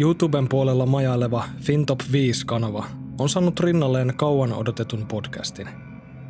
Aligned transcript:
YouTuben 0.00 0.48
puolella 0.48 0.86
majaileva 0.86 1.44
FinTop 1.60 2.00
5-kanava 2.00 2.86
on 3.18 3.28
saanut 3.28 3.60
rinnalleen 3.60 4.12
kauan 4.16 4.52
odotetun 4.52 5.06
podcastin. 5.06 5.68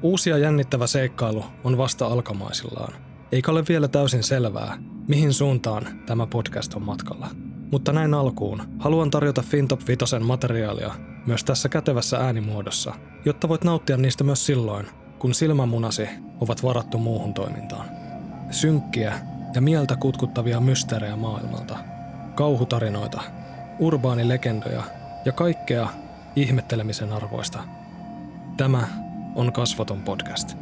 Uusi 0.03 0.31
ja 0.31 0.39
jännittävä 0.39 0.87
seikkailu 0.87 1.45
on 1.65 1.79
vasta 1.79 2.07
alkamaisillaan, 2.07 2.93
eikä 3.33 3.51
ole 3.51 3.65
vielä 3.69 3.89
täysin 3.89 4.23
selvää, 4.23 4.79
mihin 5.09 5.33
suuntaan 5.33 5.87
tämä 6.07 6.27
podcast 6.27 6.75
on 6.75 6.83
matkalla. 6.83 7.29
Mutta 7.73 7.93
näin 7.93 8.15
alkuun 8.15 8.63
haluan 8.79 9.11
tarjota 9.11 9.43
FinTop 9.43 9.81
5 9.89 10.19
materiaalia 10.21 10.95
myös 11.27 11.45
tässä 11.45 11.69
kätevässä 11.69 12.17
äänimuodossa, 12.17 12.95
jotta 13.25 13.49
voit 13.49 13.65
nauttia 13.65 13.97
niistä 13.97 14.25
myös 14.25 14.47
silloin, 14.47 14.87
kun 15.19 15.35
silmämunasi 15.35 16.09
ovat 16.41 16.63
varattu 16.63 16.99
muuhun 16.99 17.35
toimintaan. 17.35 17.87
Synkkiä 18.51 19.15
ja 19.55 19.61
mieltä 19.61 19.97
kutkuttavia 19.97 20.61
mysteerejä 20.61 21.17
maailmalta, 21.17 21.79
kauhutarinoita, 22.35 23.23
urbaanilegendoja 23.81 24.83
ja 25.25 25.33
kaikkea 25.33 25.89
ihmettelemisen 26.37 27.13
arvoista. 27.13 27.59
Tämä 28.57 28.89
on 29.35 29.53
Kasvaton 29.53 30.03
podcast. 30.03 30.57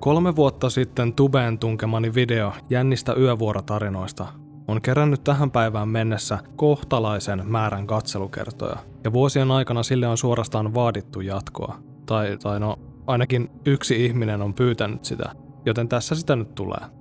Kolme 0.00 0.36
vuotta 0.36 0.70
sitten 0.70 1.12
tubeen 1.14 1.58
tunkemani 1.58 2.14
video 2.14 2.52
jännistä 2.70 3.14
yövuorotarinoista 3.14 4.26
on 4.68 4.82
kerännyt 4.82 5.24
tähän 5.24 5.50
päivään 5.50 5.88
mennessä 5.88 6.38
kohtalaisen 6.56 7.42
määrän 7.46 7.86
katselukertoja, 7.86 8.76
ja 9.04 9.12
vuosien 9.12 9.50
aikana 9.50 9.82
sille 9.82 10.06
on 10.06 10.18
suorastaan 10.18 10.74
vaadittu 10.74 11.20
jatkoa. 11.20 11.78
Tai, 12.06 12.38
tai 12.42 12.60
no, 12.60 12.78
ainakin 13.06 13.50
yksi 13.66 14.04
ihminen 14.04 14.42
on 14.42 14.54
pyytänyt 14.54 15.04
sitä, 15.04 15.32
joten 15.66 15.88
tässä 15.88 16.14
sitä 16.14 16.36
nyt 16.36 16.54
tulee. 16.54 16.97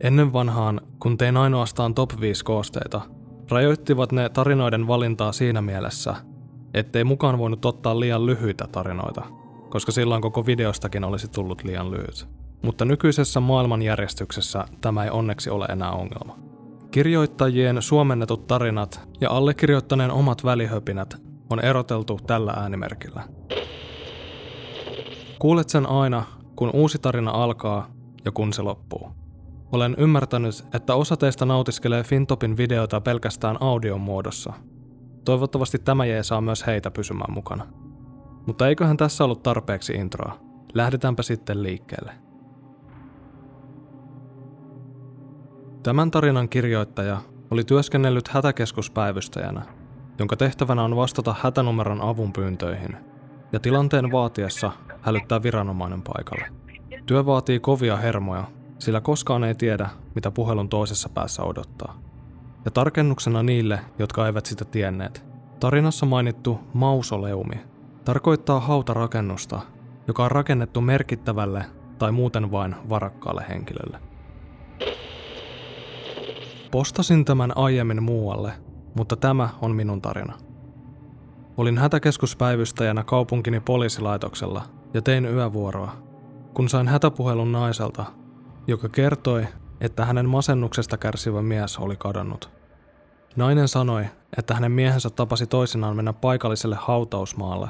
Ennen 0.00 0.32
vanhaan, 0.32 0.80
kun 1.00 1.18
tein 1.18 1.36
ainoastaan 1.36 1.94
top 1.94 2.10
5 2.20 2.44
koosteita, 2.44 3.00
rajoittivat 3.50 4.12
ne 4.12 4.28
tarinoiden 4.28 4.86
valintaa 4.86 5.32
siinä 5.32 5.62
mielessä, 5.62 6.14
ettei 6.74 7.04
mukaan 7.04 7.38
voinut 7.38 7.64
ottaa 7.64 8.00
liian 8.00 8.26
lyhyitä 8.26 8.66
tarinoita, 8.72 9.22
koska 9.68 9.92
silloin 9.92 10.22
koko 10.22 10.46
videostakin 10.46 11.04
olisi 11.04 11.28
tullut 11.28 11.64
liian 11.64 11.90
lyhyt. 11.90 12.28
Mutta 12.62 12.84
nykyisessä 12.84 13.40
maailmanjärjestyksessä 13.40 14.64
tämä 14.80 15.04
ei 15.04 15.10
onneksi 15.10 15.50
ole 15.50 15.64
enää 15.64 15.90
ongelma. 15.90 16.38
Kirjoittajien 16.90 17.82
suomennetut 17.82 18.46
tarinat 18.46 19.08
ja 19.20 19.30
allekirjoittaneen 19.30 20.10
omat 20.10 20.44
välihöpinät 20.44 21.22
on 21.50 21.60
eroteltu 21.60 22.20
tällä 22.26 22.52
äänimerkillä. 22.52 23.22
Kuulet 25.38 25.68
sen 25.68 25.86
aina, 25.86 26.24
kun 26.56 26.70
uusi 26.72 26.98
tarina 26.98 27.30
alkaa 27.30 27.90
ja 28.24 28.32
kun 28.32 28.52
se 28.52 28.62
loppuu. 28.62 29.17
Olen 29.72 29.94
ymmärtänyt, 29.98 30.64
että 30.74 30.94
osa 30.94 31.16
teistä 31.16 31.44
nautiskelee 31.44 32.02
Fintopin 32.02 32.56
videota 32.56 33.00
pelkästään 33.00 33.56
audion 33.60 34.00
muodossa. 34.00 34.52
Toivottavasti 35.24 35.78
tämä 35.78 36.04
jee 36.04 36.22
saa 36.22 36.40
myös 36.40 36.66
heitä 36.66 36.90
pysymään 36.90 37.32
mukana. 37.32 37.66
Mutta 38.46 38.68
eiköhän 38.68 38.96
tässä 38.96 39.24
ollut 39.24 39.42
tarpeeksi 39.42 39.92
introa. 39.92 40.38
Lähdetäänpä 40.74 41.22
sitten 41.22 41.62
liikkeelle. 41.62 42.12
Tämän 45.82 46.10
tarinan 46.10 46.48
kirjoittaja 46.48 47.20
oli 47.50 47.64
työskennellyt 47.64 48.28
hätäkeskuspäivystäjänä, 48.28 49.62
jonka 50.18 50.36
tehtävänä 50.36 50.82
on 50.82 50.96
vastata 50.96 51.34
hätänumeron 51.42 52.00
avunpyyntöihin 52.00 52.96
ja 53.52 53.60
tilanteen 53.60 54.12
vaatiessa 54.12 54.72
hälyttää 55.00 55.42
viranomainen 55.42 56.02
paikalle. 56.02 56.46
Työ 57.06 57.26
vaatii 57.26 57.60
kovia 57.60 57.96
hermoja, 57.96 58.44
sillä 58.78 59.00
koskaan 59.00 59.44
ei 59.44 59.54
tiedä, 59.54 59.88
mitä 60.14 60.30
puhelun 60.30 60.68
toisessa 60.68 61.08
päässä 61.08 61.42
odottaa. 61.42 62.00
Ja 62.64 62.70
tarkennuksena 62.70 63.42
niille, 63.42 63.80
jotka 63.98 64.26
eivät 64.26 64.46
sitä 64.46 64.64
tienneet, 64.64 65.24
tarinassa 65.60 66.06
mainittu 66.06 66.60
mausoleumi 66.74 67.60
tarkoittaa 68.04 68.60
hautarakennusta, 68.60 69.60
joka 70.06 70.24
on 70.24 70.30
rakennettu 70.30 70.80
merkittävälle 70.80 71.64
tai 71.98 72.12
muuten 72.12 72.50
vain 72.50 72.74
varakkaalle 72.88 73.44
henkilölle. 73.48 73.98
Postasin 76.70 77.24
tämän 77.24 77.52
aiemmin 77.56 78.02
muualle, 78.02 78.52
mutta 78.94 79.16
tämä 79.16 79.48
on 79.60 79.76
minun 79.76 80.02
tarina. 80.02 80.32
Olin 81.56 81.78
hätäkeskuspäivystäjänä 81.78 83.04
kaupunkini 83.04 83.60
poliisilaitoksella 83.60 84.62
ja 84.94 85.02
tein 85.02 85.24
yövuoroa, 85.24 85.96
kun 86.54 86.68
sain 86.68 86.88
hätäpuhelun 86.88 87.52
naiselta, 87.52 88.04
joka 88.68 88.88
kertoi, 88.88 89.46
että 89.80 90.04
hänen 90.04 90.28
masennuksesta 90.28 90.96
kärsivä 90.96 91.42
mies 91.42 91.78
oli 91.78 91.96
kadonnut. 91.96 92.50
Nainen 93.36 93.68
sanoi, 93.68 94.06
että 94.38 94.54
hänen 94.54 94.72
miehensä 94.72 95.10
tapasi 95.10 95.46
toisinaan 95.46 95.96
mennä 95.96 96.12
paikalliselle 96.12 96.76
hautausmaalle, 96.80 97.68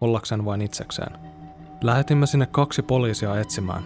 ollakseen 0.00 0.44
vain 0.44 0.62
itsekseen. 0.62 1.12
Lähetimme 1.82 2.26
sinne 2.26 2.46
kaksi 2.46 2.82
poliisia 2.82 3.40
etsimään, 3.40 3.82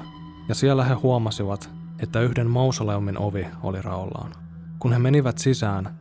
ja 0.49 0.55
siellä 0.55 0.85
he 0.85 0.95
huomasivat, 0.95 1.71
että 1.99 2.21
yhden 2.21 2.51
mausoleumin 2.51 3.19
ovi 3.19 3.47
oli 3.63 3.83
raollaan. 3.83 4.33
Kun 4.79 4.93
he 4.93 4.99
menivät 4.99 5.39
sisään, 5.39 5.99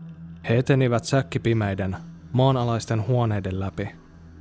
he 0.50 0.57
etenivät 0.57 1.03
säkkipimeiden, 1.03 1.97
maanalaisten 2.34 3.07
huoneiden 3.07 3.59
läpi, 3.59 3.90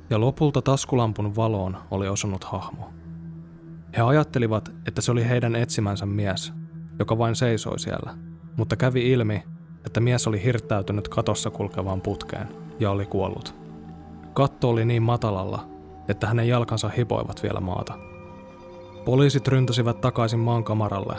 ja 0.09 0.19
lopulta 0.19 0.61
taskulampun 0.61 1.35
valoon 1.35 1.77
oli 1.91 2.07
osunut 2.07 2.43
hahmo. 2.43 3.02
He 3.97 4.01
ajattelivat, 4.01 4.71
että 4.87 5.01
se 5.01 5.11
oli 5.11 5.29
heidän 5.29 5.55
etsimänsä 5.55 6.05
mies, 6.05 6.53
joka 6.99 7.17
vain 7.17 7.35
seisoi 7.35 7.79
siellä, 7.79 8.13
mutta 8.57 8.75
kävi 8.75 9.11
ilmi, 9.11 9.43
että 9.85 9.99
mies 9.99 10.27
oli 10.27 10.43
hirttäytynyt 10.43 11.07
katossa 11.07 11.49
kulkevaan 11.49 12.01
putkeen 12.01 12.47
ja 12.79 12.91
oli 12.91 13.05
kuollut. 13.05 13.55
Katto 14.33 14.69
oli 14.69 14.85
niin 14.85 15.03
matalalla, 15.03 15.67
että 16.07 16.27
hänen 16.27 16.47
jalkansa 16.47 16.89
hipoivat 16.89 17.43
vielä 17.43 17.59
maata. 17.59 17.93
Poliisit 19.05 19.47
ryntäsivät 19.47 20.01
takaisin 20.01 20.39
maankamaralle 20.39 21.15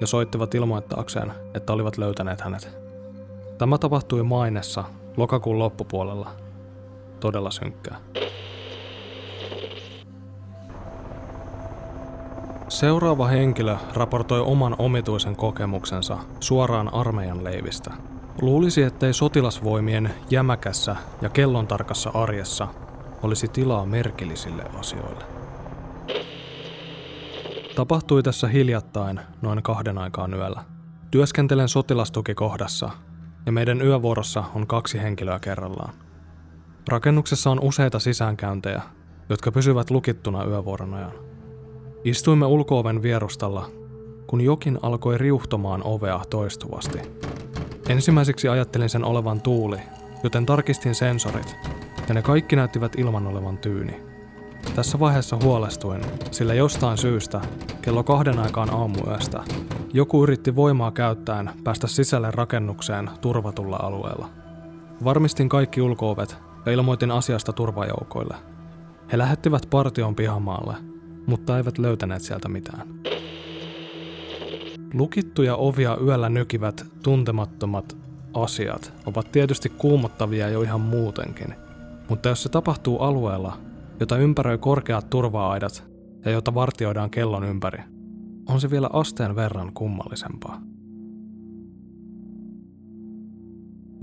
ja 0.00 0.06
soittivat 0.06 0.54
ilmoittaakseen, 0.54 1.32
että 1.54 1.72
olivat 1.72 1.98
löytäneet 1.98 2.40
hänet. 2.40 2.78
Tämä 3.58 3.78
tapahtui 3.78 4.22
Mainessa 4.22 4.84
lokakuun 5.16 5.58
loppupuolella. 5.58 6.30
Todella 7.20 7.50
synkkää. 7.50 7.96
Seuraava 12.68 13.26
henkilö 13.26 13.76
raportoi 13.94 14.40
oman 14.40 14.76
omituisen 14.78 15.36
kokemuksensa 15.36 16.18
suoraan 16.40 16.94
armeijan 16.94 17.44
leivistä. 17.44 17.90
Luulisi, 18.40 18.82
ettei 18.82 19.12
sotilasvoimien 19.12 20.14
jämäkässä 20.30 20.96
ja 21.22 21.28
kellontarkassa 21.28 22.10
arjessa 22.14 22.68
olisi 23.22 23.48
tilaa 23.48 23.86
merkillisille 23.86 24.64
asioille. 24.78 25.24
Tapahtui 27.76 28.22
tässä 28.22 28.48
hiljattain 28.48 29.20
noin 29.42 29.62
kahden 29.62 29.98
aikaan 29.98 30.34
yöllä. 30.34 30.62
Työskentelen 31.10 31.68
sotilastukikohdassa 31.68 32.90
ja 33.46 33.52
meidän 33.52 33.82
yövuorossa 33.82 34.44
on 34.54 34.66
kaksi 34.66 35.02
henkilöä 35.02 35.38
kerrallaan. 35.38 35.94
Rakennuksessa 36.88 37.50
on 37.50 37.60
useita 37.60 37.98
sisäänkäyntejä, 37.98 38.82
jotka 39.28 39.52
pysyvät 39.52 39.90
lukittuna 39.90 40.44
yövuoron 40.44 40.94
ajan. 40.94 41.25
Istuimme 42.06 42.46
ulkooven 42.46 43.02
vierustalla, 43.02 43.70
kun 44.26 44.40
jokin 44.40 44.78
alkoi 44.82 45.18
riuhtomaan 45.18 45.80
ovea 45.84 46.20
toistuvasti. 46.30 46.98
Ensimmäiseksi 47.88 48.48
ajattelin 48.48 48.88
sen 48.88 49.04
olevan 49.04 49.40
tuuli, 49.40 49.76
joten 50.22 50.46
tarkistin 50.46 50.94
sensorit, 50.94 51.56
ja 52.08 52.14
ne 52.14 52.22
kaikki 52.22 52.56
näyttivät 52.56 52.92
ilman 52.98 53.26
olevan 53.26 53.58
tyyni. 53.58 54.00
Tässä 54.74 54.98
vaiheessa 54.98 55.38
huolestuin, 55.42 56.00
sillä 56.30 56.54
jostain 56.54 56.98
syystä, 56.98 57.40
kello 57.82 58.04
kahden 58.04 58.38
aikaan 58.38 58.74
aamuyöstä, 58.74 59.44
joku 59.92 60.22
yritti 60.22 60.56
voimaa 60.56 60.90
käyttäen 60.90 61.50
päästä 61.64 61.86
sisälle 61.86 62.30
rakennukseen 62.30 63.10
turvatulla 63.20 63.76
alueella. 63.82 64.28
Varmistin 65.04 65.48
kaikki 65.48 65.82
ulkoovet 65.82 66.36
ja 66.66 66.72
ilmoitin 66.72 67.10
asiasta 67.10 67.52
turvajoukoille. 67.52 68.34
He 69.12 69.18
lähettivät 69.18 69.66
partion 69.70 70.14
pihamaalle, 70.14 70.76
mutta 71.26 71.56
eivät 71.56 71.78
löytäneet 71.78 72.22
sieltä 72.22 72.48
mitään. 72.48 72.88
Lukittuja 74.94 75.56
ovia 75.56 75.96
yöllä 76.04 76.28
nykivät 76.28 76.86
tuntemattomat 77.02 77.96
asiat 78.34 78.92
ovat 79.06 79.32
tietysti 79.32 79.68
kuumottavia 79.68 80.48
jo 80.48 80.62
ihan 80.62 80.80
muutenkin, 80.80 81.54
mutta 82.08 82.28
jos 82.28 82.42
se 82.42 82.48
tapahtuu 82.48 82.98
alueella, 82.98 83.58
jota 84.00 84.16
ympäröi 84.18 84.58
korkeat 84.58 85.10
turva-aidat 85.10 85.84
ja 86.24 86.30
jota 86.30 86.54
vartioidaan 86.54 87.10
kellon 87.10 87.44
ympäri, 87.44 87.82
on 88.48 88.60
se 88.60 88.70
vielä 88.70 88.90
asteen 88.92 89.36
verran 89.36 89.72
kummallisempaa. 89.72 90.60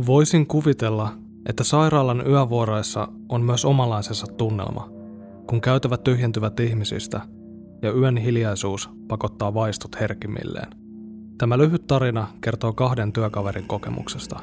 Voisin 0.06 0.48
kuvitella, 0.48 1.14
että 1.50 1.64
sairaalan 1.64 2.28
yövuoroissa 2.28 3.08
on 3.30 3.42
myös 3.42 3.66
omalaisensa 3.66 4.28
tunnelma, 4.28 4.90
kun 5.48 5.62
käytävät 5.62 6.04
tyhjentyvät 6.04 6.60
ihmisistä 6.60 7.22
ja 7.82 7.92
yön 7.92 8.18
hiljaisuus 8.18 8.90
pakottaa 9.08 9.54
vaistut 9.54 10.00
herkimmilleen. 10.00 10.72
Tämä 11.38 11.58
lyhyt 11.58 11.88
tarina 11.88 12.28
kertoo 12.42 12.74
kahden 12.74 13.14
työkaverin 13.14 13.68
kokemuksesta. 13.68 14.40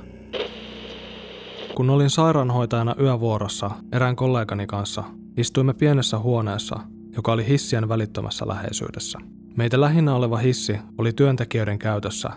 Kun 1.75 1.91
olin 1.91 2.11
sairaanhoitajana 2.11 2.95
yövuorossa 3.01 3.71
erään 3.93 4.17
kollegani 4.17 4.67
kanssa, 4.67 5.05
istuimme 5.37 5.75
pienessä 5.75 6.19
huoneessa, 6.19 6.81
joka 7.17 7.33
oli 7.33 7.49
hissien 7.49 7.89
välittömässä 7.89 8.49
läheisyydessä. 8.49 9.19
Meitä 9.57 9.81
lähinnä 9.81 10.15
oleva 10.15 10.37
hissi 10.37 10.79
oli 10.99 11.13
työntekijöiden 11.13 11.79
käytössä, 11.79 12.31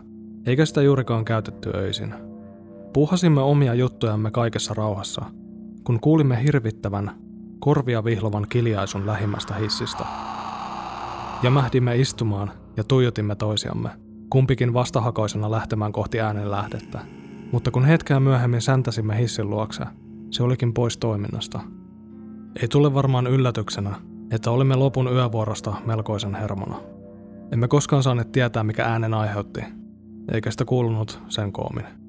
eikä 0.45 0.65
sitä 0.65 0.81
juurikaan 0.81 1.25
käytetty 1.25 1.71
öisin. 1.75 2.13
Puhasimme 2.93 3.41
omia 3.41 3.73
juttujamme 3.73 4.31
kaikessa 4.31 4.73
rauhassa, 4.73 5.25
kun 5.83 5.99
kuulimme 5.99 6.43
hirvittävän, 6.43 7.11
korvia 7.63 8.03
vihlovan 8.03 8.45
kiljaisun 8.49 9.05
lähimmästä 9.05 9.53
hissistä. 9.53 10.05
Jämähdimme 11.43 11.95
istumaan 11.95 12.51
ja 12.77 12.83
tuijotimme 12.83 13.35
toisiamme, 13.35 13.89
kumpikin 14.29 14.73
vastahakoisena 14.73 15.51
lähtemään 15.51 15.91
kohti 15.91 16.19
äänen 16.19 16.51
lähdettä. 16.51 16.99
Mutta 17.51 17.71
kun 17.71 17.85
hetkeä 17.85 18.19
myöhemmin 18.19 18.61
säntäsimme 18.61 19.17
hissin 19.19 19.49
luokse, 19.49 19.83
se 20.31 20.43
olikin 20.43 20.73
pois 20.73 20.97
toiminnasta. 20.97 21.59
Ei 22.61 22.67
tule 22.67 22.93
varmaan 22.93 23.27
yllätyksenä, 23.27 23.95
että 24.31 24.51
olimme 24.51 24.75
lopun 24.75 25.13
yövuorosta 25.13 25.73
melkoisen 25.85 26.35
hermona. 26.35 26.81
Emme 27.51 27.67
koskaan 27.67 28.03
saaneet 28.03 28.31
tietää, 28.31 28.63
mikä 28.63 28.85
äänen 28.85 29.13
aiheutti, 29.13 29.61
eikä 30.31 30.51
sitä 30.51 30.65
kuulunut 30.65 31.21
sen 31.29 31.51
koomin. 31.51 32.02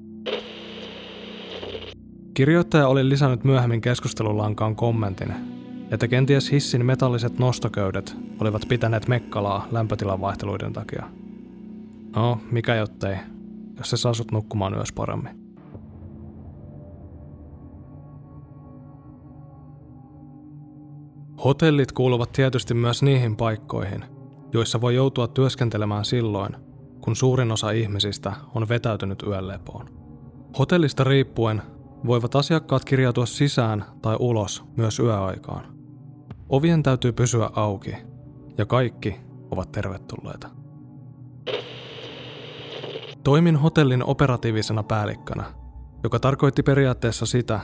Kirjoittaja 2.35 2.87
oli 2.87 3.09
lisännyt 3.09 3.43
myöhemmin 3.43 3.81
keskustelulankaan 3.81 4.75
kommentin, 4.75 5.33
että 5.91 6.07
kenties 6.07 6.51
hissin 6.51 6.85
metalliset 6.85 7.39
nostoköydet 7.39 8.17
olivat 8.39 8.61
pitäneet 8.67 9.07
mekkalaa 9.07 9.67
lämpötilan 9.71 10.21
vaihteluiden 10.21 10.73
takia. 10.73 11.05
No, 12.15 12.39
mikä 12.51 12.75
jottei, 12.75 13.17
jos 13.77 13.89
se 13.89 13.97
saa 13.97 14.13
sut 14.13 14.31
nukkumaan 14.31 14.73
myös 14.73 14.91
paremmin. 14.91 15.39
Hotellit 21.43 21.91
kuuluvat 21.91 22.31
tietysti 22.31 22.73
myös 22.73 23.03
niihin 23.03 23.35
paikkoihin, 23.35 24.05
joissa 24.53 24.81
voi 24.81 24.95
joutua 24.95 25.27
työskentelemään 25.27 26.05
silloin, 26.05 26.55
kun 27.01 27.15
suurin 27.15 27.51
osa 27.51 27.71
ihmisistä 27.71 28.33
on 28.55 28.69
vetäytynyt 28.69 29.23
yönlepoon. 29.27 29.89
Hotellista 30.59 31.03
riippuen 31.03 31.61
voivat 32.07 32.35
asiakkaat 32.35 32.85
kirjautua 32.85 33.25
sisään 33.25 33.85
tai 34.01 34.15
ulos 34.19 34.63
myös 34.77 34.99
yöaikaan. 34.99 35.75
Ovien 36.49 36.83
täytyy 36.83 37.11
pysyä 37.11 37.49
auki 37.53 37.95
ja 38.57 38.65
kaikki 38.65 39.15
ovat 39.51 39.71
tervetulleita. 39.71 40.49
Toimin 43.23 43.55
hotellin 43.55 44.03
operatiivisena 44.03 44.83
päällikkönä, 44.83 45.43
joka 46.03 46.19
tarkoitti 46.19 46.63
periaatteessa 46.63 47.25
sitä, 47.25 47.59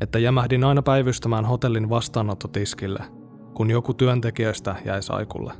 että 0.00 0.18
jämähdin 0.18 0.64
aina 0.64 0.82
päivystämään 0.82 1.44
hotellin 1.44 1.90
vastaanottotiskille, 1.90 3.04
kun 3.54 3.70
joku 3.70 3.94
työntekijöistä 3.94 4.76
jäi 4.84 5.02
saikulle. 5.02 5.52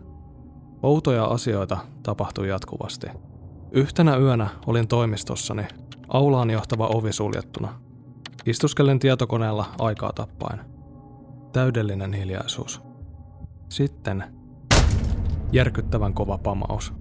Outoja 0.83 1.25
asioita 1.25 1.79
tapahtui 2.03 2.49
jatkuvasti. 2.49 3.07
Yhtenä 3.73 4.17
yönä 4.17 4.49
olin 4.67 4.89
toimistossani, 4.89 5.63
aulaan 6.09 6.51
johtava 6.51 6.87
ovi 6.87 7.13
suljettuna. 7.13 7.90
Istuskelen 8.47 8.99
tietokoneella 8.99 9.67
aikaa 9.79 10.13
tappaen. 10.13 10.61
Täydellinen 11.53 12.13
hiljaisuus. 12.13 12.83
Sitten 13.69 14.25
järkyttävän 15.53 16.15
kova 16.15 16.39
pamaus. 16.39 16.93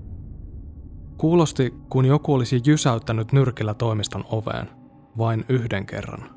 Kuulosti, 1.17 1.73
kun 1.89 2.05
joku 2.05 2.33
olisi 2.33 2.61
jysäyttänyt 2.65 3.31
nyrkillä 3.31 3.73
toimiston 3.73 4.25
oveen. 4.29 4.69
Vain 5.17 5.45
yhden 5.49 5.85
kerran. 5.85 6.29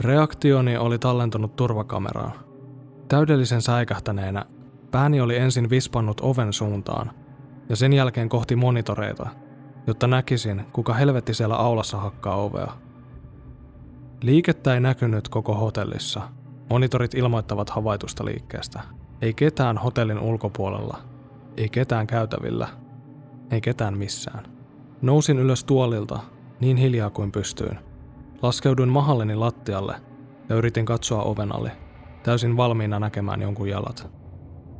Reaktioni 0.00 0.76
oli 0.76 0.98
tallentunut 0.98 1.56
turvakameraan. 1.56 2.32
Täydellisen 3.08 3.62
säikähtäneenä 3.62 4.44
pääni 4.90 5.20
oli 5.20 5.36
ensin 5.36 5.70
vispannut 5.70 6.20
oven 6.20 6.52
suuntaan 6.52 7.10
ja 7.68 7.76
sen 7.76 7.92
jälkeen 7.92 8.28
kohti 8.28 8.56
monitoreita, 8.56 9.28
jotta 9.86 10.06
näkisin, 10.06 10.66
kuka 10.72 10.94
helvetti 10.94 11.34
siellä 11.34 11.56
aulassa 11.56 11.96
hakkaa 11.96 12.36
ovea. 12.36 12.85
Liikettä 14.22 14.74
ei 14.74 14.80
näkynyt 14.80 15.28
koko 15.28 15.54
hotellissa. 15.54 16.20
Monitorit 16.70 17.14
ilmoittavat 17.14 17.70
havaitusta 17.70 18.24
liikkeestä. 18.24 18.80
Ei 19.22 19.34
ketään 19.34 19.78
hotellin 19.78 20.18
ulkopuolella. 20.18 20.98
Ei 21.56 21.68
ketään 21.68 22.06
käytävillä– 22.06 22.68
ei 23.50 23.60
ketään 23.60 23.98
missään. 23.98 24.44
Nousin 25.02 25.38
ylös 25.38 25.64
tuolilta, 25.64 26.18
niin 26.60 26.76
hiljaa 26.76 27.10
kuin 27.10 27.32
pystyin. 27.32 27.78
Laskeuduin 28.42 28.88
mahalleni 28.88 29.34
lattialle 29.34 29.94
ja 30.48 30.56
yritin 30.56 30.86
katsoa 30.86 31.22
oven 31.22 31.54
alle, 31.54 31.72
täysin 32.22 32.56
valmiina 32.56 32.98
näkemään 32.98 33.42
jonkun 33.42 33.68
jalat. 33.68 34.10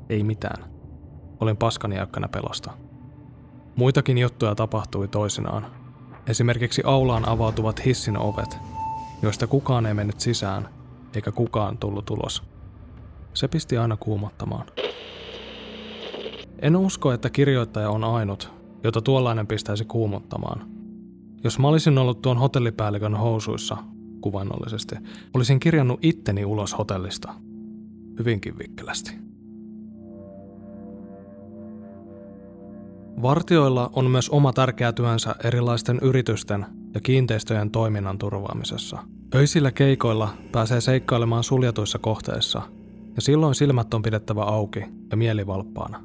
Ei 0.09 0.23
mitään. 0.23 0.65
Olin 1.41 1.57
paskaniakkana 1.57 2.29
pelosta. 2.29 2.71
Muitakin 3.77 4.19
juttuja 4.19 4.55
tapahtui 4.55 5.09
toisinaan. 5.09 5.67
Esimerkiksi 6.27 6.83
aulaan 6.85 7.29
avautuvat 7.29 7.85
hissin 7.85 8.19
ovet, 8.19 8.59
joista 9.23 9.47
kukaan 9.47 9.87
ei 9.87 9.95
mennyt 9.95 10.21
sisään, 10.21 10.69
eikä 11.15 11.33
kukaan 11.33 11.79
tullut 11.79 12.11
ulos. 12.11 12.43
Se 13.35 13.49
pisti 13.49 13.79
aina 13.79 13.97
kuumottamaan. 13.97 14.67
En 16.59 16.77
usko, 16.77 17.13
että 17.13 17.31
kirjoittaja 17.31 17.91
on 17.91 18.05
ainut, 18.05 18.53
jota 18.85 19.03
tuollainen 19.03 19.47
pistäisi 19.47 19.85
kuumottamaan. 19.85 20.71
Jos 21.45 21.59
mä 21.59 21.69
olisin 21.69 21.99
ollut 21.99 22.23
tuon 22.23 22.39
hotellipäällikön 22.39 23.15
housuissa, 23.15 23.77
kuvannollisesti, 24.21 24.97
olisin 25.35 25.61
kirjannut 25.61 25.99
itteni 26.03 26.45
ulos 26.45 26.79
hotellista. 26.79 27.35
Hyvinkin 28.19 28.59
vikkelästi. 28.59 29.13
Vartioilla 33.23 33.91
on 33.93 34.11
myös 34.11 34.31
oma 34.31 34.53
tärkeä 34.53 34.93
työnsä 34.93 35.35
erilaisten 35.45 35.99
yritysten 36.03 36.67
ja 36.97 37.01
kiinteistöjen 37.01 37.71
toiminnan 37.71 38.19
turvaamisessa. 38.19 38.99
Öisillä 39.35 39.71
keikoilla 39.71 40.29
pääsee 40.53 40.81
seikkailemaan 40.81 41.45
suljetuissa 41.45 41.99
kohteissa, 41.99 42.63
ja 43.17 43.23
silloin 43.23 43.55
silmät 43.55 43.95
on 43.95 44.03
pidettävä 44.03 44.43
auki 44.43 44.85
ja 45.11 45.17
mielivalppaana. 45.17 46.03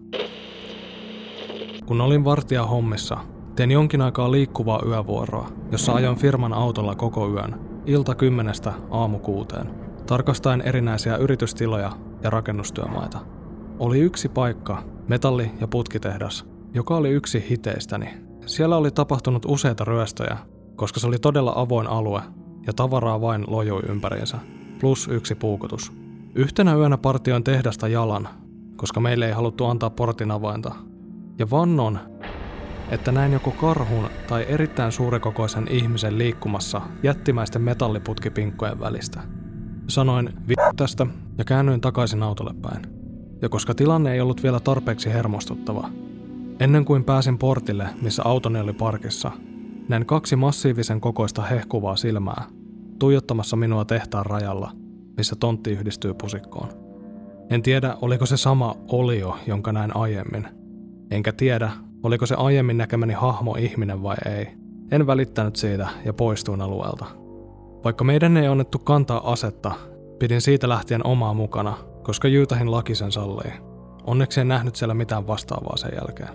Kun 1.86 2.02
olin 2.02 2.26
vartija 2.26 2.66
hommissa, 2.66 3.18
tein 3.56 3.72
jonkin 3.72 4.02
aikaa 4.02 4.32
liikkuvaa 4.32 4.82
yövuoroa, 4.86 5.50
jossa 5.72 5.94
ajoin 5.94 6.18
firman 6.18 6.54
autolla 6.54 6.96
koko 6.96 7.30
yön, 7.30 7.60
ilta 7.86 8.16
kymmenestä 8.16 8.74
aamu 8.90 9.20
kuuteen, 9.20 9.70
tarkastaen 10.08 10.62
erinäisiä 10.62 11.18
yritystiloja 11.18 11.92
ja 12.24 12.30
rakennustyömaita. 12.30 13.20
Oli 13.80 14.00
yksi 14.00 14.30
paikka, 14.30 14.84
metalli- 15.08 15.52
ja 15.62 15.68
putkitehdas, 15.68 16.46
joka 16.74 16.98
oli 16.98 17.10
yksi 17.10 17.46
hiteistäni. 17.50 18.10
Siellä 18.46 18.78
oli 18.78 18.92
tapahtunut 18.92 19.46
useita 19.46 19.86
ryöstöjä, 19.86 20.38
koska 20.82 21.00
se 21.00 21.08
oli 21.08 21.20
todella 21.20 21.54
avoin 21.56 21.88
alue 21.88 22.22
ja 22.68 22.74
tavaraa 22.74 23.22
vain 23.22 23.44
lojui 23.48 23.82
ympäriinsä, 23.90 24.38
plus 24.80 25.08
yksi 25.08 25.36
puukotus. 25.36 25.94
Yhtenä 26.36 26.76
yönä 26.76 26.98
partioin 26.98 27.44
tehdasta 27.44 27.88
jalan, 27.88 28.30
koska 28.76 29.00
meille 29.00 29.28
ei 29.28 29.32
haluttu 29.32 29.66
antaa 29.66 29.90
portin 29.90 30.32
avainta, 30.32 30.76
ja 31.40 31.50
vannon, 31.50 32.00
että 32.92 33.12
näin 33.12 33.32
joko 33.32 33.52
karhun 33.52 34.10
tai 34.28 34.46
erittäin 34.50 34.92
suurekokoisen 34.92 35.68
ihmisen 35.70 36.18
liikkumassa 36.18 36.82
jättimäisten 37.04 37.62
metalliputkipinkkojen 37.62 38.80
välistä. 38.80 39.22
Sanoin 39.88 40.34
vi 40.48 40.54
tästä 40.76 41.08
ja 41.38 41.46
käännyin 41.46 41.82
takaisin 41.82 42.24
autolle 42.24 42.54
päin. 42.62 42.82
Ja 43.42 43.50
koska 43.50 43.76
tilanne 43.76 44.14
ei 44.14 44.22
ollut 44.22 44.44
vielä 44.44 44.60
tarpeeksi 44.60 45.14
hermostuttava, 45.14 45.90
ennen 46.60 46.86
kuin 46.86 47.04
pääsin 47.04 47.38
portille, 47.38 47.90
missä 48.02 48.22
autoni 48.26 48.60
oli 48.60 48.74
parkissa, 48.74 49.32
näin 49.92 50.06
kaksi 50.06 50.36
massiivisen 50.36 51.02
kokoista 51.02 51.42
hehkuvaa 51.42 51.96
silmää, 51.96 52.44
tuijottamassa 53.00 53.56
minua 53.56 53.86
tehtaan 53.86 54.26
rajalla, 54.26 54.72
missä 55.18 55.36
tontti 55.40 55.72
yhdistyy 55.72 56.14
pusikkoon. 56.14 56.70
En 57.50 57.62
tiedä, 57.62 57.98
oliko 58.02 58.26
se 58.26 58.38
sama 58.38 58.76
olio, 58.88 59.38
jonka 59.48 59.72
näin 59.72 59.96
aiemmin– 59.96 60.48
Enkä 61.12 61.34
tiedä, 61.34 61.72
oliko 62.04 62.26
se 62.26 62.36
aiemmin 62.36 62.78
näkemäni 62.78 63.14
hahmo 63.14 63.56
ihminen 63.60 64.04
vai 64.04 64.16
ei. 64.26 64.48
En 64.92 65.08
välittänyt 65.08 65.56
siitä 65.56 65.88
ja 66.06 66.14
poistuin 66.14 66.62
alueelta. 66.62 67.06
Vaikka 67.84 68.04
meidän 68.04 68.38
ei 68.38 68.48
annettu 68.48 68.80
kantaa 68.80 69.32
asetta, 69.32 69.72
pidin 70.20 70.42
siitä 70.42 70.70
lähtien 70.70 71.06
omaa 71.08 71.34
mukana, 71.34 71.78
koska 72.04 72.28
Jyytähin 72.28 72.72
laki 72.72 72.96
sen 72.96 73.12
sallii. 73.12 73.52
Onneksi 74.04 74.42
en 74.42 74.48
nähnyt 74.48 74.76
siellä 74.76 74.94
mitään 74.94 75.28
vastaavaa 75.28 75.78
sen 75.78 75.92
jälkeen. 75.96 76.30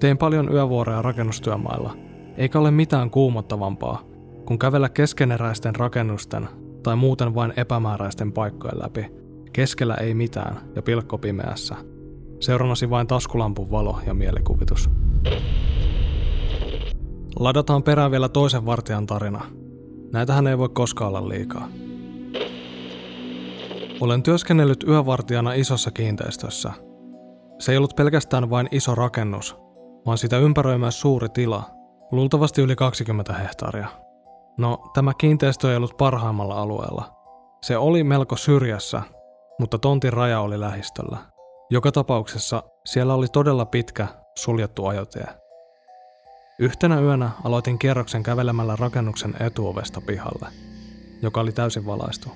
Tein 0.00 0.18
paljon 0.18 0.52
yövuoroja 0.52 1.02
rakennustyömailla, 1.02 1.96
eikä 2.36 2.58
ole 2.58 2.70
mitään 2.70 3.10
kuumottavampaa, 3.10 4.02
kun 4.46 4.58
kävellä 4.58 4.88
keskeneräisten 4.88 5.74
rakennusten 5.74 6.48
tai 6.82 6.96
muuten 6.96 7.34
vain 7.34 7.52
epämääräisten 7.56 8.32
paikkojen 8.32 8.78
läpi. 8.82 9.06
Keskellä 9.52 9.94
ei 9.94 10.14
mitään 10.14 10.60
ja 10.76 10.82
pilkko 10.82 11.18
pimeässä– 11.18 11.76
Seurannasi 12.44 12.90
vain 12.90 13.06
taskulampun 13.06 13.70
valo 13.70 14.00
ja 14.06 14.14
mielikuvitus. 14.14 14.90
Ladataan 17.36 17.82
perään 17.82 18.10
vielä 18.10 18.28
toisen 18.28 18.66
vartijan 18.66 19.06
tarina. 19.06 19.40
Näitähän 20.12 20.46
ei 20.46 20.58
voi 20.58 20.68
koskaan 20.68 21.08
olla 21.08 21.28
liikaa. 21.28 21.68
Olen 24.00 24.22
työskennellyt 24.22 24.84
yövartijana 24.88 25.52
isossa 25.52 25.90
kiinteistössä. 25.90 26.72
Se 27.58 27.72
ei 27.72 27.78
ollut 27.78 27.96
pelkästään 27.96 28.50
vain 28.50 28.68
iso 28.70 28.94
rakennus, 28.94 29.56
vaan 30.06 30.18
sitä 30.18 30.38
ympäröi 30.38 30.78
myös 30.78 31.00
suuri 31.00 31.28
tila, 31.28 31.62
luultavasti 32.14 32.62
yli 32.62 32.76
20 32.76 33.32
hehtaaria. 33.32 33.88
No, 34.58 34.90
tämä 34.94 35.12
kiinteistö 35.18 35.70
ei 35.70 35.76
ollut 35.76 35.96
parhaimmalla 35.96 36.62
alueella. 36.62 37.14
Se 37.62 37.76
oli 37.76 38.04
melko 38.04 38.36
syrjässä, 38.36 39.02
mutta 39.60 39.78
tontin 39.78 40.12
raja 40.12 40.40
oli 40.40 40.60
lähistöllä. 40.60 41.18
Joka 41.70 41.92
tapauksessa 41.92 42.62
siellä 42.86 43.14
oli 43.14 43.26
todella 43.28 43.64
pitkä, 43.64 44.06
suljettu 44.38 44.86
ajotie. 44.86 45.26
Yhtenä 46.58 47.00
yönä 47.00 47.30
aloitin 47.44 47.78
kierroksen 47.78 48.22
kävelemällä 48.22 48.76
rakennuksen 48.76 49.34
etuovesta 49.40 50.00
pihalle, 50.06 50.48
joka 51.22 51.40
oli 51.40 51.52
täysin 51.52 51.86
valaistu. 51.86 52.28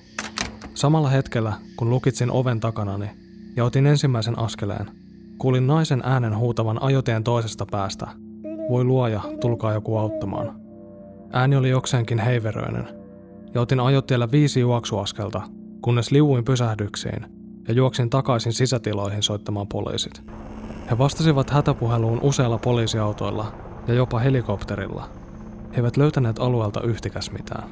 Samalla 0.75 1.08
hetkellä, 1.08 1.52
kun 1.76 1.90
lukitsin 1.90 2.30
oven 2.30 2.61
takanani 2.61 3.11
ja 3.56 3.64
otin 3.64 3.87
ensimmäisen 3.87 4.38
askeleen, 4.38 4.90
kuulin 5.38 5.66
naisen 5.66 6.02
äänen 6.04 6.37
huutavan 6.37 6.82
ajotien 6.82 7.25
toisesta 7.25 7.66
päästä. 7.70 8.06
Voi 8.70 8.84
luoja, 8.84 9.20
tulkaa 9.40 9.72
joku 9.72 9.96
auttamaan. 9.96 10.60
Ääni 11.32 11.56
oli 11.56 11.70
jokseenkin 11.70 12.18
heiveröinen, 12.18 12.88
ja 13.54 13.60
otin 13.60 13.80
ajotiellä 13.80 14.30
viisi 14.30 14.60
juoksuaskelta, 14.60 15.42
kunnes 15.82 16.10
liuuin 16.10 16.44
pysähdyksiin 16.44 17.26
ja 17.68 17.75
juoksin 17.75 18.10
takaisin 18.10 18.52
sisätiloihin 18.52 19.22
soittamaan 19.22 19.68
poliisit. 19.68 20.22
He 20.90 20.98
vastasivat 20.98 21.50
hätäpuheluun 21.50 22.20
useilla 22.22 22.58
poliisiautoilla 22.58 23.52
ja 23.87 23.94
jopa 23.94 24.18
helikopterilla. 24.18 25.08
He 25.70 25.76
eivät 25.76 25.96
löytäneet 25.96 26.38
alueelta 26.38 26.80
yhtikäs 26.80 27.30
mitään. 27.30 27.68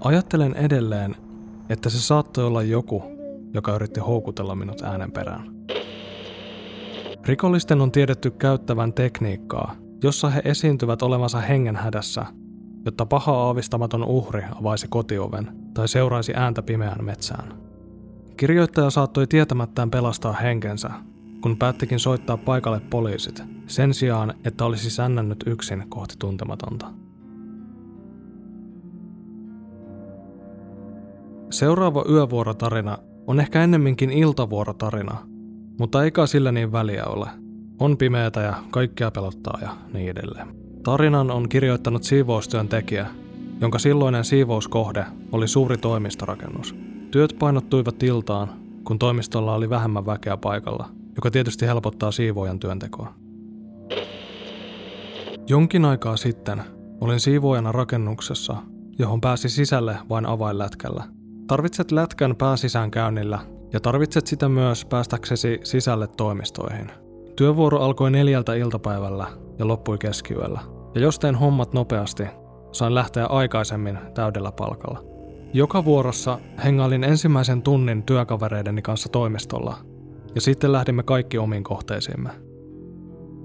Ajattelen 0.00 0.54
edelleen, 0.54 1.16
että 1.68 1.90
se 1.90 2.02
saattoi 2.02 2.44
olla 2.44 2.62
joku, 2.62 3.02
joka 3.54 3.74
yritti 3.74 4.00
houkutella 4.00 4.54
minut 4.54 4.82
äänen 4.82 5.12
perään. 5.12 5.53
Rikollisten 7.26 7.80
on 7.80 7.92
tiedetty 7.92 8.30
käyttävän 8.30 8.92
tekniikkaa, 8.92 9.74
jossa 10.02 10.30
he 10.30 10.42
esiintyvät 10.44 11.02
olevansa 11.02 11.40
hengenhädässä, 11.40 12.26
jotta 12.84 13.06
paha 13.06 13.32
aavistamaton 13.32 14.04
uhri 14.04 14.42
avaisi 14.60 14.88
kotioven 14.88 15.52
tai 15.74 15.88
seuraisi 15.88 16.32
ääntä 16.36 16.62
pimeään 16.62 17.04
metsään. 17.04 17.54
Kirjoittaja 18.36 18.90
saattoi 18.90 19.26
tietämättään 19.26 19.90
pelastaa 19.90 20.32
henkensä, 20.32 20.90
kun 21.40 21.56
päättikin 21.56 21.98
soittaa 21.98 22.36
paikalle 22.36 22.80
poliisit, 22.90 23.42
sen 23.66 23.94
sijaan, 23.94 24.34
että 24.44 24.64
olisi 24.64 24.90
sännännyt 24.90 25.44
yksin 25.46 25.84
kohti 25.88 26.14
tuntematonta. 26.18 26.86
Seuraava 31.50 32.04
yövuorotarina 32.08 32.98
on 33.26 33.40
ehkä 33.40 33.62
ennemminkin 33.62 34.10
iltavuorotarina, 34.10 35.33
mutta 35.78 36.04
eikä 36.04 36.26
sillä 36.26 36.52
niin 36.52 36.72
väliä 36.72 37.04
ole. 37.04 37.28
On 37.78 37.96
pimeätä 37.96 38.40
ja 38.40 38.54
kaikkea 38.70 39.10
pelottaa 39.10 39.58
ja 39.62 39.76
niin 39.92 40.10
edelleen. 40.10 40.48
Tarinan 40.82 41.30
on 41.30 41.48
kirjoittanut 41.48 42.02
siivoustyöntekijä, 42.02 43.06
jonka 43.60 43.78
silloinen 43.78 44.24
siivouskohde 44.24 45.06
oli 45.32 45.48
suuri 45.48 45.78
toimistorakennus. 45.78 46.74
Työt 47.10 47.36
painottuivat 47.38 48.02
iltaan, 48.02 48.48
kun 48.84 48.98
toimistolla 48.98 49.54
oli 49.54 49.70
vähemmän 49.70 50.06
väkeä 50.06 50.36
paikalla, 50.36 50.88
joka 51.14 51.30
tietysti 51.30 51.66
helpottaa 51.66 52.10
siivoojan 52.10 52.58
työntekoa. 52.58 53.14
Jonkin 55.48 55.84
aikaa 55.84 56.16
sitten 56.16 56.62
olin 57.00 57.20
siivoojana 57.20 57.72
rakennuksessa, 57.72 58.56
johon 58.98 59.20
pääsi 59.20 59.48
sisälle 59.48 59.96
vain 60.08 60.26
avainlätkällä. 60.26 61.04
Tarvitset 61.46 61.92
lätkän 61.92 62.36
pääsisään 62.36 62.90
käynnillä 62.90 63.38
ja 63.74 63.80
tarvitset 63.80 64.26
sitä 64.26 64.48
myös 64.48 64.84
päästäksesi 64.84 65.60
sisälle 65.64 66.06
toimistoihin. 66.06 66.90
Työvuoro 67.36 67.80
alkoi 67.80 68.10
neljältä 68.10 68.54
iltapäivällä 68.54 69.26
ja 69.58 69.68
loppui 69.68 69.98
keskiyöllä. 69.98 70.60
Ja 70.94 71.00
jos 71.00 71.18
tein 71.18 71.34
hommat 71.34 71.72
nopeasti, 71.72 72.22
sain 72.72 72.94
lähteä 72.94 73.26
aikaisemmin 73.26 73.98
täydellä 74.14 74.52
palkalla. 74.52 75.04
Joka 75.52 75.84
vuorossa 75.84 76.38
hengailin 76.64 77.04
ensimmäisen 77.04 77.62
tunnin 77.62 78.02
työkavereideni 78.02 78.82
kanssa 78.82 79.08
toimistolla, 79.08 79.76
ja 80.34 80.40
sitten 80.40 80.72
lähdimme 80.72 81.02
kaikki 81.02 81.38
omiin 81.38 81.64
kohteisiimme. 81.64 82.30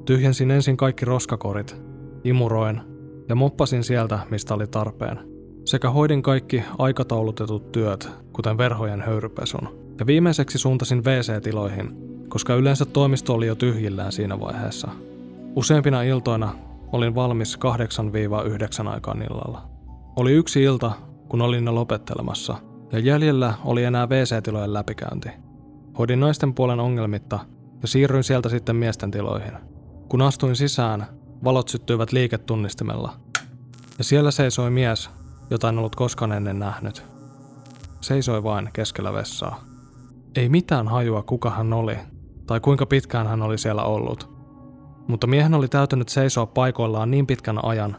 Tyhjensin 0.05 0.51
ensin 0.51 0.77
kaikki 0.77 1.05
roskakorit, 1.05 1.77
imuroin 2.23 2.81
ja 3.29 3.35
moppasin 3.35 3.83
sieltä, 3.83 4.19
mistä 4.31 4.53
oli 4.53 4.67
tarpeen, 4.67 5.19
sekä 5.65 5.89
hoidin 5.89 6.21
kaikki 6.21 6.63
aikataulutetut 6.77 7.71
työt, 7.71 8.09
kuten 8.33 8.57
verhojen 8.57 9.01
höyrypesun. 9.01 9.78
Ja 9.99 10.05
viimeiseksi 10.05 10.57
suuntasin 10.57 11.03
WC-tiloihin, 11.03 11.97
koska 12.29 12.55
yleensä 12.55 12.85
toimisto 12.85 13.33
oli 13.33 13.47
jo 13.47 13.55
tyhjillään 13.55 14.11
siinä 14.11 14.39
vaiheessa. 14.39 14.87
Useimpina 15.55 16.01
iltoina 16.01 16.55
olin 16.91 17.15
valmis 17.15 17.59
8-9 18.83 18.87
aikaan 18.87 19.21
illalla. 19.21 19.69
Oli 20.15 20.31
yksi 20.31 20.63
ilta, 20.63 20.91
kun 21.29 21.41
olin 21.41 21.65
jo 21.65 21.75
lopettelemassa, 21.75 22.55
ja 22.91 22.99
jäljellä 22.99 23.53
oli 23.65 23.83
enää 23.83 24.07
WC-tilojen 24.07 24.73
läpikäynti. 24.73 25.29
Hoidin 25.97 26.19
naisten 26.19 26.53
puolen 26.53 26.79
ongelmitta 26.79 27.39
ja 27.81 27.87
siirryin 27.87 28.23
sieltä 28.23 28.49
sitten 28.49 28.75
miesten 28.75 29.11
tiloihin. 29.11 29.53
Kun 30.09 30.21
astuin 30.21 30.55
sisään, 30.55 31.05
valot 31.43 31.67
syttyivät 31.67 32.11
liiketunnistimella. 32.11 33.13
Ja 33.97 34.03
siellä 34.03 34.31
seisoi 34.31 34.69
mies, 34.69 35.09
jota 35.49 35.69
en 35.69 35.79
ollut 35.79 35.95
koskaan 35.95 36.31
ennen 36.31 36.59
nähnyt. 36.59 37.03
Seisoi 38.01 38.43
vain 38.43 38.69
keskellä 38.73 39.13
vessaa. 39.13 39.68
Ei 40.35 40.49
mitään 40.49 40.87
hajua, 40.87 41.23
kuka 41.23 41.49
hän 41.49 41.73
oli, 41.73 41.97
tai 42.47 42.59
kuinka 42.59 42.85
pitkään 42.85 43.27
hän 43.27 43.41
oli 43.41 43.57
siellä 43.57 43.83
ollut. 43.83 44.29
Mutta 45.07 45.27
miehen 45.27 45.53
oli 45.53 45.67
täytynyt 45.67 46.09
seisoa 46.09 46.45
paikoillaan 46.45 47.11
niin 47.11 47.27
pitkän 47.27 47.65
ajan, 47.65 47.97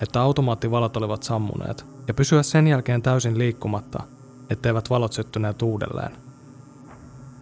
että 0.00 0.20
automaattivalot 0.20 0.96
olivat 0.96 1.22
sammuneet, 1.22 1.86
ja 2.08 2.14
pysyä 2.14 2.42
sen 2.42 2.66
jälkeen 2.66 3.02
täysin 3.02 3.38
liikkumatta, 3.38 4.02
etteivät 4.50 4.90
valot 4.90 5.12
syttyneet 5.12 5.62
uudelleen. 5.62 6.12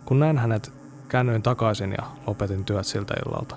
Kun 0.04 0.18
näin 0.18 0.38
hänet, 0.38 0.72
käännyin 1.08 1.42
takaisin 1.42 1.90
ja 1.90 2.06
lopetin 2.26 2.64
työt 2.64 2.86
siltä 2.86 3.14
illalta. 3.26 3.56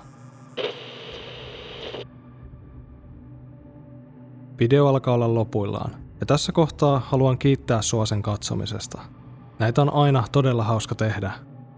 Video 4.58 4.86
alkaa 4.86 5.14
olla 5.14 5.34
lopuillaan, 5.34 5.90
ja 6.20 6.26
tässä 6.26 6.52
kohtaa 6.52 7.02
haluan 7.06 7.38
kiittää 7.38 7.82
sua 7.82 8.06
sen 8.06 8.22
katsomisesta– 8.22 9.02
Näitä 9.62 9.82
on 9.82 9.92
aina 9.92 10.24
todella 10.32 10.64
hauska 10.64 10.94
tehdä, 10.94 11.32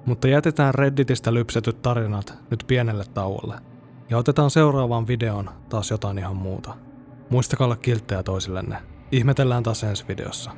mutta 0.07 0.29
jätetään 0.29 0.75
Redditistä 0.75 1.35
lypsetyt 1.35 1.83
tarinat 1.83 2.35
nyt 2.51 2.65
pienelle 2.67 3.05
tauolle. 3.15 3.55
Ja 4.11 4.19
otetaan 4.19 4.51
seuraavaan 4.51 5.07
videoon 5.07 5.51
taas 5.69 5.91
jotain 5.91 6.19
ihan 6.19 6.37
muuta. 6.37 6.75
Muistakaa 7.31 7.65
olla 7.65 7.77
kilttejä 7.77 8.23
toisillenne. 8.23 8.77
Ihmetellään 9.13 9.63
taas 9.63 9.85
ensi 9.85 10.05
videossa. 10.09 10.51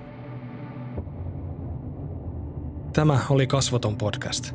Tämä 2.92 3.18
oli 3.30 3.46
Kasvoton 3.46 3.96
podcast. 3.96 4.54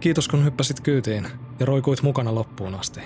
Kiitos 0.00 0.28
kun 0.28 0.44
hyppäsit 0.44 0.80
kyytiin 0.80 1.26
ja 1.60 1.66
roikuit 1.66 2.02
mukana 2.02 2.34
loppuun 2.34 2.74
asti. 2.74 3.00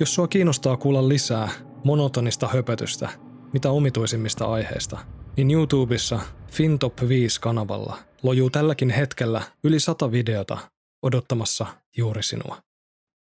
Jos 0.00 0.14
sua 0.14 0.28
kiinnostaa 0.28 0.76
kuulla 0.76 1.08
lisää 1.08 1.48
monotonista 1.84 2.48
höpötystä, 2.48 3.08
mitä 3.52 3.70
omituisimmista 3.70 4.44
aiheista, 4.44 4.98
niin 5.36 5.50
YouTubessa 5.50 6.20
FinTop 6.50 6.94
5 7.08 7.40
kanavalla 7.40 7.96
lojuu 8.24 8.50
tälläkin 8.50 8.90
hetkellä 8.90 9.42
yli 9.64 9.80
sata 9.80 10.12
videota 10.12 10.58
odottamassa 11.02 11.66
juuri 11.96 12.22
sinua. 12.22 12.62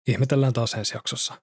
Ihmetellään 0.07 0.53
taas 0.53 0.73
ensi 0.73 0.95
jaksossa. 0.95 1.41